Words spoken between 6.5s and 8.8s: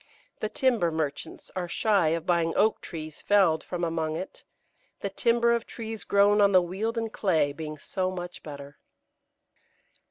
the wealden clay being so much better.